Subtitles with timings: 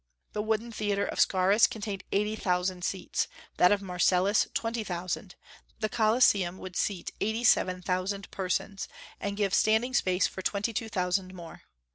[0.33, 5.35] The wooden theatre of Scaurus contained eighty thousand seats; that of Marcellus twenty thousand;
[5.79, 8.87] the Colosseum would seat eighty seven thousand persons,
[9.19, 11.61] and give standing space for twenty two thousand more.